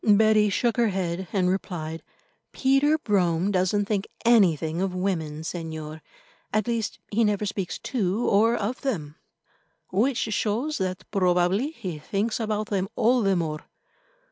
[0.03, 2.01] Betty shook her head, and replied:
[2.53, 6.01] "Peter Brome doesn't think anything of women, Señor.
[6.51, 9.13] At least he never speaks to or of them."
[9.91, 13.59] "Which shows that probably he thinks about them all the more.